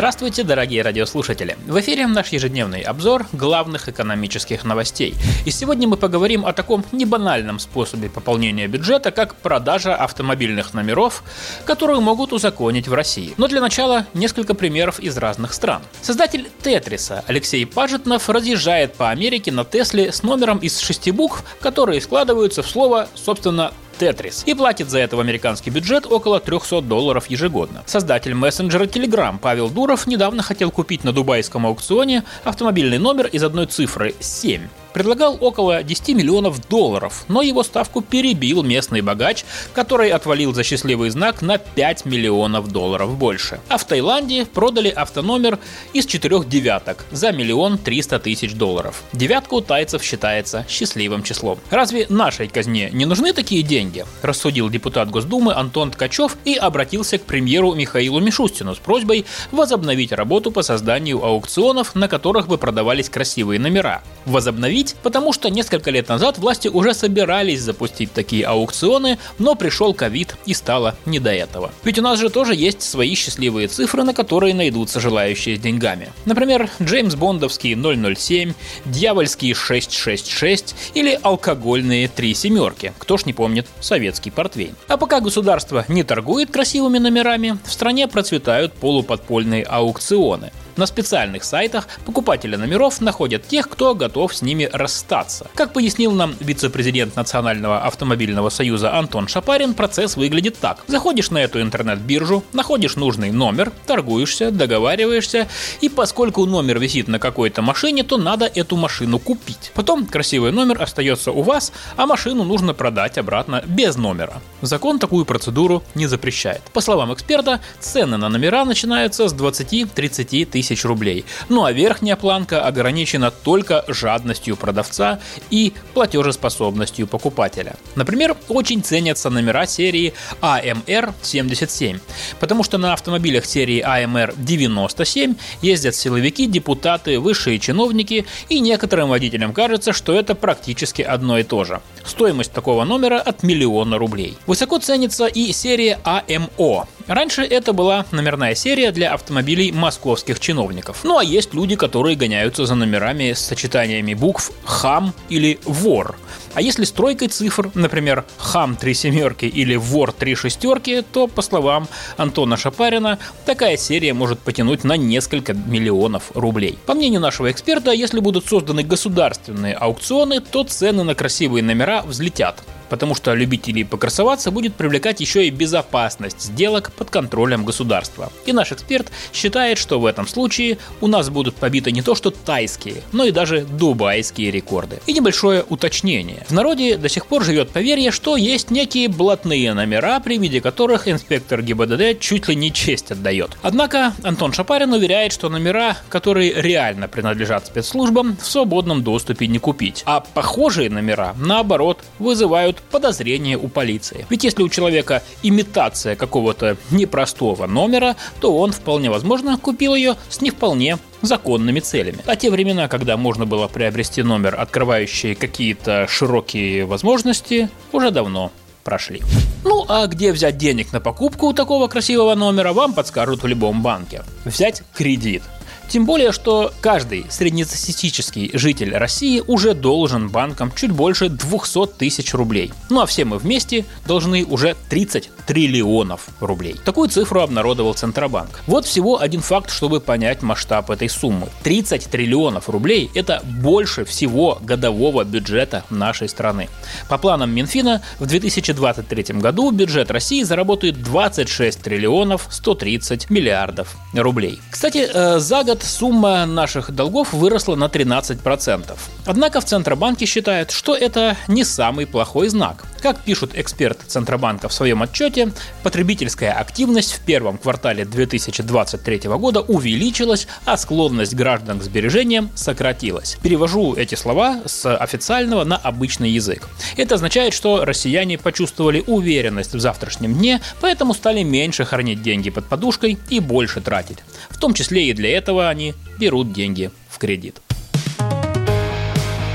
Здравствуйте, 0.00 0.44
дорогие 0.44 0.80
радиослушатели! 0.80 1.58
В 1.66 1.78
эфире 1.78 2.06
наш 2.06 2.28
ежедневный 2.28 2.80
обзор 2.80 3.26
главных 3.32 3.90
экономических 3.90 4.64
новостей. 4.64 5.14
И 5.44 5.50
сегодня 5.50 5.86
мы 5.86 5.98
поговорим 5.98 6.46
о 6.46 6.54
таком 6.54 6.86
небанальном 6.90 7.58
способе 7.58 8.08
пополнения 8.08 8.66
бюджета, 8.66 9.10
как 9.10 9.34
продажа 9.34 9.94
автомобильных 9.94 10.72
номеров, 10.72 11.22
которую 11.66 12.00
могут 12.00 12.32
узаконить 12.32 12.88
в 12.88 12.94
России. 12.94 13.34
Но 13.36 13.46
для 13.46 13.60
начала 13.60 14.06
несколько 14.14 14.54
примеров 14.54 15.00
из 15.00 15.18
разных 15.18 15.52
стран. 15.52 15.82
Создатель 16.00 16.48
Тетриса 16.62 17.22
Алексей 17.26 17.66
Пажетнов 17.66 18.30
разъезжает 18.30 18.94
по 18.94 19.10
Америке 19.10 19.52
на 19.52 19.66
Тесле 19.66 20.12
с 20.12 20.22
номером 20.22 20.56
из 20.60 20.78
шести 20.78 21.10
букв, 21.10 21.44
которые 21.60 22.00
складываются 22.00 22.62
в 22.62 22.66
слово, 22.66 23.06
собственно, 23.14 23.74
Tetris 24.00 24.42
и 24.46 24.54
платит 24.54 24.88
за 24.88 24.98
это 24.98 25.16
в 25.16 25.20
американский 25.20 25.70
бюджет 25.70 26.06
около 26.06 26.40
300 26.40 26.80
долларов 26.82 27.26
ежегодно. 27.28 27.82
Создатель 27.86 28.34
мессенджера 28.34 28.84
Telegram 28.84 29.38
Павел 29.38 29.68
Дуров 29.68 30.06
недавно 30.06 30.42
хотел 30.42 30.70
купить 30.70 31.04
на 31.04 31.12
дубайском 31.12 31.66
аукционе 31.66 32.24
автомобильный 32.44 32.98
номер 32.98 33.26
из 33.26 33.44
одной 33.44 33.66
цифры 33.66 34.14
7 34.20 34.62
предлагал 34.92 35.36
около 35.40 35.82
10 35.82 36.16
миллионов 36.16 36.68
долларов, 36.68 37.24
но 37.28 37.42
его 37.42 37.62
ставку 37.62 38.00
перебил 38.00 38.62
местный 38.62 39.00
богач, 39.00 39.44
который 39.72 40.10
отвалил 40.10 40.54
за 40.54 40.64
счастливый 40.64 41.10
знак 41.10 41.42
на 41.42 41.58
5 41.58 42.04
миллионов 42.06 42.68
долларов 42.68 43.16
больше. 43.16 43.60
А 43.68 43.78
в 43.78 43.84
Таиланде 43.84 44.46
продали 44.46 44.88
автономер 44.88 45.58
из 45.92 46.06
четырех 46.06 46.48
девяток 46.48 47.04
за 47.10 47.32
миллион 47.32 47.78
триста 47.78 48.18
тысяч 48.18 48.54
долларов. 48.54 49.02
Девятка 49.12 49.54
у 49.54 49.60
тайцев 49.60 50.02
считается 50.02 50.66
счастливым 50.68 51.22
числом. 51.22 51.58
Разве 51.70 52.06
нашей 52.08 52.48
казне 52.48 52.90
не 52.92 53.06
нужны 53.06 53.32
такие 53.32 53.62
деньги? 53.62 54.04
Рассудил 54.22 54.68
депутат 54.68 55.10
Госдумы 55.10 55.54
Антон 55.54 55.90
Ткачев 55.90 56.36
и 56.44 56.54
обратился 56.54 57.18
к 57.18 57.22
премьеру 57.22 57.74
Михаилу 57.74 58.20
Мишустину 58.20 58.74
с 58.74 58.78
просьбой 58.78 59.24
возобновить 59.50 60.12
работу 60.12 60.50
по 60.50 60.62
созданию 60.62 61.24
аукционов, 61.24 61.94
на 61.94 62.08
которых 62.08 62.48
бы 62.48 62.58
продавались 62.58 63.08
красивые 63.08 63.60
номера. 63.60 64.02
Возобновить 64.30 64.94
потому 65.02 65.32
что 65.32 65.50
несколько 65.50 65.90
лет 65.90 66.08
назад 66.08 66.38
власти 66.38 66.68
уже 66.68 66.94
собирались 66.94 67.62
запустить 67.62 68.12
такие 68.12 68.46
аукционы, 68.46 69.18
но 69.40 69.56
пришел 69.56 69.92
ковид 69.92 70.36
и 70.46 70.54
стало 70.54 70.94
не 71.04 71.18
до 71.18 71.32
этого. 71.32 71.72
Ведь 71.82 71.98
у 71.98 72.02
нас 72.02 72.20
же 72.20 72.30
тоже 72.30 72.54
есть 72.54 72.80
свои 72.80 73.16
счастливые 73.16 73.66
цифры, 73.66 74.04
на 74.04 74.14
которые 74.14 74.54
найдутся 74.54 75.00
желающие 75.00 75.56
с 75.56 75.58
деньгами. 75.60 76.10
Например, 76.26 76.70
Джеймс 76.80 77.16
Бондовский 77.16 77.74
007, 77.74 78.54
Дьявольский 78.84 79.52
666 79.52 80.76
или 80.94 81.18
алкогольные 81.20 82.06
три 82.06 82.32
семерки. 82.34 82.92
Кто 82.98 83.16
ж 83.16 83.26
не 83.26 83.32
помнит 83.32 83.66
советский 83.80 84.30
портвейн. 84.30 84.76
А 84.86 84.96
пока 84.96 85.18
государство 85.18 85.84
не 85.88 86.04
торгует 86.04 86.52
красивыми 86.52 86.98
номерами, 86.98 87.58
в 87.64 87.72
стране 87.72 88.06
процветают 88.06 88.72
полуподпольные 88.74 89.64
аукционы. 89.64 90.52
На 90.76 90.86
специальных 90.86 91.44
сайтах 91.44 91.88
покупатели 92.04 92.56
номеров 92.56 93.00
находят 93.00 93.46
тех, 93.46 93.68
кто 93.68 93.94
готов 93.94 94.34
с 94.34 94.42
ними 94.42 94.68
расстаться. 94.72 95.46
Как 95.54 95.72
пояснил 95.72 96.12
нам 96.12 96.34
вице-президент 96.40 97.16
Национального 97.16 97.82
автомобильного 97.84 98.48
союза 98.50 98.96
Антон 98.96 99.28
Шапарин, 99.28 99.74
процесс 99.74 100.16
выглядит 100.16 100.58
так. 100.58 100.84
Заходишь 100.86 101.30
на 101.30 101.38
эту 101.38 101.60
интернет-биржу, 101.60 102.44
находишь 102.52 102.96
нужный 102.96 103.30
номер, 103.30 103.72
торгуешься, 103.86 104.50
договариваешься, 104.50 105.48
и 105.80 105.88
поскольку 105.88 106.46
номер 106.46 106.78
висит 106.78 107.08
на 107.08 107.18
какой-то 107.18 107.62
машине, 107.62 108.04
то 108.04 108.16
надо 108.16 108.46
эту 108.46 108.76
машину 108.76 109.18
купить. 109.18 109.72
Потом 109.74 110.06
красивый 110.06 110.52
номер 110.52 110.82
остается 110.82 111.32
у 111.32 111.42
вас, 111.42 111.72
а 111.96 112.06
машину 112.06 112.44
нужно 112.44 112.74
продать 112.74 113.18
обратно 113.18 113.62
без 113.66 113.96
номера. 113.96 114.40
Закон 114.62 114.98
такую 114.98 115.24
процедуру 115.24 115.82
не 115.94 116.06
запрещает. 116.06 116.62
По 116.72 116.80
словам 116.80 117.12
эксперта, 117.12 117.60
цены 117.80 118.16
на 118.16 118.28
номера 118.28 118.64
начинаются 118.64 119.28
с 119.28 119.34
20-30 119.34 120.46
тысяч 120.46 120.59
тысяч 120.60 120.84
рублей. 120.84 121.24
Ну 121.48 121.64
а 121.64 121.72
верхняя 121.72 122.16
планка 122.16 122.62
ограничена 122.66 123.30
только 123.30 123.82
жадностью 123.88 124.56
продавца 124.56 125.18
и 125.50 125.72
платежеспособностью 125.94 127.06
покупателя. 127.06 127.76
Например, 127.96 128.36
очень 128.48 128.82
ценятся 128.82 129.30
номера 129.30 129.66
серии 129.66 130.12
AMR 130.42 131.14
77, 131.22 131.98
потому 132.40 132.62
что 132.62 132.76
на 132.76 132.92
автомобилях 132.92 133.46
серии 133.46 133.82
AMR 133.82 134.34
97 134.36 135.34
ездят 135.62 135.94
силовики, 135.94 136.46
депутаты, 136.46 137.18
высшие 137.18 137.58
чиновники, 137.58 138.26
и 138.50 138.60
некоторым 138.60 139.08
водителям 139.08 139.54
кажется, 139.54 139.94
что 139.94 140.12
это 140.12 140.34
практически 140.34 141.00
одно 141.00 141.38
и 141.38 141.42
то 141.42 141.64
же. 141.64 141.80
Стоимость 142.04 142.52
такого 142.52 142.84
номера 142.84 143.18
от 143.18 143.42
миллиона 143.42 143.96
рублей. 143.96 144.36
Высоко 144.46 144.78
ценится 144.78 145.26
и 145.26 145.52
серия 145.52 145.98
AMO. 146.04 146.86
Раньше 147.10 147.42
это 147.42 147.72
была 147.72 148.06
номерная 148.12 148.54
серия 148.54 148.92
для 148.92 149.12
автомобилей 149.12 149.72
московских 149.72 150.38
чиновников. 150.38 151.00
Ну 151.02 151.18
а 151.18 151.24
есть 151.24 151.52
люди, 151.54 151.74
которые 151.74 152.14
гоняются 152.14 152.66
за 152.66 152.76
номерами 152.76 153.32
с 153.32 153.40
сочетаниями 153.40 154.14
букв 154.14 154.52
«хам» 154.64 155.12
или 155.28 155.58
«вор». 155.64 156.16
А 156.54 156.62
если 156.62 156.84
с 156.84 156.92
тройкой 156.92 157.26
цифр, 157.26 157.72
например, 157.74 158.24
«хам» 158.36 158.76
три 158.76 158.94
семерки 158.94 159.46
или 159.46 159.74
«вор» 159.74 160.12
три 160.12 160.36
шестерки, 160.36 161.02
то, 161.02 161.26
по 161.26 161.42
словам 161.42 161.88
Антона 162.16 162.56
Шапарина, 162.56 163.18
такая 163.44 163.76
серия 163.76 164.14
может 164.14 164.38
потянуть 164.38 164.84
на 164.84 164.96
несколько 164.96 165.52
миллионов 165.52 166.30
рублей. 166.34 166.78
По 166.86 166.94
мнению 166.94 167.20
нашего 167.20 167.50
эксперта, 167.50 167.90
если 167.90 168.20
будут 168.20 168.46
созданы 168.46 168.84
государственные 168.84 169.74
аукционы, 169.74 170.38
то 170.38 170.62
цены 170.62 171.02
на 171.02 171.16
красивые 171.16 171.64
номера 171.64 172.02
взлетят 172.02 172.62
потому 172.90 173.14
что 173.14 173.32
любителей 173.32 173.84
покрасоваться 173.84 174.50
будет 174.50 174.74
привлекать 174.74 175.20
еще 175.20 175.46
и 175.46 175.50
безопасность 175.50 176.42
сделок 176.42 176.92
под 176.92 177.08
контролем 177.08 177.64
государства. 177.64 178.30
И 178.44 178.52
наш 178.52 178.72
эксперт 178.72 179.10
считает, 179.32 179.78
что 179.78 180.00
в 180.00 180.04
этом 180.04 180.26
случае 180.26 180.76
у 181.00 181.06
нас 181.06 181.30
будут 181.30 181.54
побиты 181.54 181.92
не 181.92 182.02
то 182.02 182.14
что 182.14 182.30
тайские, 182.30 183.02
но 183.12 183.24
и 183.24 183.30
даже 183.30 183.64
дубайские 183.64 184.50
рекорды. 184.50 185.00
И 185.06 185.12
небольшое 185.12 185.64
уточнение. 185.68 186.44
В 186.48 186.52
народе 186.52 186.96
до 186.96 187.08
сих 187.08 187.26
пор 187.26 187.44
живет 187.44 187.70
поверье, 187.70 188.10
что 188.10 188.36
есть 188.36 188.70
некие 188.70 189.08
блатные 189.08 189.72
номера, 189.72 190.18
при 190.20 190.36
виде 190.36 190.60
которых 190.60 191.06
инспектор 191.06 191.62
ГИБДД 191.62 192.18
чуть 192.18 192.48
ли 192.48 192.56
не 192.56 192.72
честь 192.72 193.12
отдает. 193.12 193.52
Однако 193.62 194.12
Антон 194.24 194.52
Шапарин 194.52 194.92
уверяет, 194.92 195.32
что 195.32 195.48
номера, 195.48 195.96
которые 196.08 196.52
реально 196.60 197.06
принадлежат 197.06 197.66
спецслужбам, 197.68 198.36
в 198.36 198.46
свободном 198.46 199.04
доступе 199.04 199.46
не 199.46 199.60
купить. 199.60 200.02
А 200.06 200.20
похожие 200.20 200.90
номера, 200.90 201.34
наоборот, 201.38 202.00
вызывают 202.18 202.79
подозрение 202.90 203.56
у 203.56 203.68
полиции. 203.68 204.26
Ведь 204.30 204.44
если 204.44 204.62
у 204.62 204.68
человека 204.68 205.22
имитация 205.42 206.16
какого-то 206.16 206.76
непростого 206.90 207.66
номера, 207.66 208.16
то 208.40 208.56
он 208.56 208.72
вполне 208.72 209.10
возможно 209.10 209.58
купил 209.58 209.94
ее 209.94 210.16
с 210.28 210.40
не 210.40 210.50
вполне 210.50 210.98
законными 211.22 211.80
целями. 211.80 212.18
А 212.26 212.36
те 212.36 212.50
времена, 212.50 212.88
когда 212.88 213.16
можно 213.16 213.46
было 213.46 213.68
приобрести 213.68 214.22
номер, 214.22 214.56
открывающий 214.58 215.34
какие-то 215.34 216.06
широкие 216.08 216.84
возможности, 216.86 217.68
уже 217.92 218.10
давно 218.10 218.52
прошли. 218.84 219.22
Ну 219.64 219.84
а 219.88 220.06
где 220.06 220.32
взять 220.32 220.56
денег 220.56 220.92
на 220.92 221.00
покупку 221.00 221.52
такого 221.52 221.88
красивого 221.88 222.34
номера, 222.34 222.72
вам 222.72 222.94
подскажут 222.94 223.42
в 223.42 223.46
любом 223.46 223.82
банке. 223.82 224.22
Взять 224.44 224.82
кредит. 224.94 225.42
Тем 225.90 226.06
более, 226.06 226.30
что 226.30 226.72
каждый 226.80 227.26
среднестатистический 227.30 228.52
житель 228.54 228.94
России 228.96 229.42
уже 229.44 229.74
должен 229.74 230.28
банкам 230.28 230.72
чуть 230.76 230.92
больше 230.92 231.28
200 231.28 231.98
тысяч 231.98 232.32
рублей. 232.32 232.72
Ну 232.90 233.00
а 233.00 233.06
все 233.06 233.24
мы 233.24 233.38
вместе 233.38 233.84
должны 234.06 234.44
уже 234.44 234.76
30 234.88 235.30
триллионов 235.48 236.28
рублей. 236.38 236.76
Такую 236.84 237.08
цифру 237.08 237.40
обнародовал 237.40 237.94
Центробанк. 237.94 238.60
Вот 238.68 238.86
всего 238.86 239.20
один 239.20 239.40
факт, 239.40 239.72
чтобы 239.72 239.98
понять 239.98 240.42
масштаб 240.42 240.90
этой 240.90 241.08
суммы. 241.08 241.48
30 241.64 242.06
триллионов 242.06 242.68
рублей– 242.68 243.10
это 243.16 243.42
больше 243.44 244.04
всего 244.04 244.60
годового 244.62 245.24
бюджета 245.24 245.82
нашей 245.90 246.28
страны. 246.28 246.68
По 247.08 247.18
планам 247.18 247.50
Минфина, 247.50 248.00
в 248.20 248.26
2023 248.26 249.40
году 249.40 249.72
бюджет 249.72 250.12
России 250.12 250.44
заработает 250.44 251.02
26 251.02 251.82
триллионов 251.82 252.46
130 252.48 253.28
миллиардов 253.28 253.96
рублей. 254.14 254.60
Кстати, 254.70 255.08
э, 255.12 255.40
за 255.40 255.64
год 255.64 255.79
сумма 255.82 256.46
наших 256.46 256.90
долгов 256.90 257.32
выросла 257.32 257.76
на 257.76 257.84
13%. 257.84 258.98
Однако 259.26 259.60
в 259.60 259.64
Центробанке 259.64 260.26
считают, 260.26 260.70
что 260.70 260.94
это 260.94 261.36
не 261.48 261.64
самый 261.64 262.06
плохой 262.06 262.48
знак. 262.48 262.84
Как 263.02 263.20
пишут 263.20 263.52
эксперты 263.54 264.04
Центробанка 264.06 264.68
в 264.68 264.74
своем 264.74 265.02
отчете, 265.02 265.52
потребительская 265.82 266.52
активность 266.52 267.14
в 267.14 267.20
первом 267.20 267.56
квартале 267.56 268.04
2023 268.04 269.20
года 269.38 269.60
увеличилась, 269.62 270.46
а 270.66 270.76
склонность 270.76 271.34
граждан 271.34 271.80
к 271.80 271.82
сбережениям 271.82 272.50
сократилась. 272.54 273.38
Перевожу 273.42 273.94
эти 273.94 274.16
слова 274.16 274.60
с 274.66 274.94
официального 274.94 275.64
на 275.64 275.76
обычный 275.76 276.30
язык. 276.30 276.68
Это 276.96 277.14
означает, 277.14 277.54
что 277.54 277.84
россияне 277.84 278.36
почувствовали 278.36 279.02
уверенность 279.06 279.74
в 279.74 279.80
завтрашнем 279.80 280.34
дне, 280.34 280.60
поэтому 280.80 281.14
стали 281.14 281.42
меньше 281.42 281.86
хранить 281.86 282.22
деньги 282.22 282.50
под 282.50 282.66
подушкой 282.66 283.18
и 283.30 283.40
больше 283.40 283.80
тратить. 283.80 284.18
В 284.50 284.58
том 284.58 284.74
числе 284.74 285.08
и 285.08 285.12
для 285.14 285.36
этого 285.36 285.69
они 285.70 285.94
берут 286.18 286.52
деньги 286.52 286.90
в 287.08 287.18
кредит. 287.18 287.62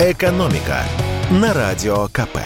Экономика 0.00 0.82
на 1.30 1.52
радио 1.52 2.08
КП. 2.08 2.38